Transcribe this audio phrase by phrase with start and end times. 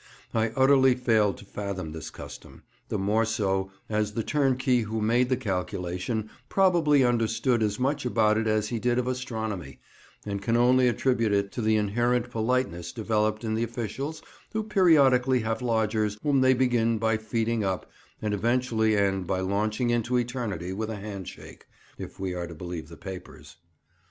[0.33, 5.29] I utterly failed to fathom this custom, the more so as the turnkey who made
[5.29, 9.79] the calculation probably understood as much about it as he did of astronomy,
[10.25, 15.41] and can only attribute it to the inherent politeness developed in the officials who periodically
[15.41, 17.85] have lodgers whom they begin by feeding up,
[18.23, 21.67] and eventually end by launching into eternity with a hand shake,
[21.99, 23.57] if we are to believe the papers.